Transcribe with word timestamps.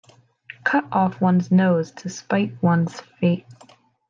Cut 0.63 0.85
off 0.91 1.21
one's 1.21 1.51
nose 1.51 1.91
to 1.91 2.09
spite 2.09 2.59
one's 2.63 2.99
face. 2.99 3.45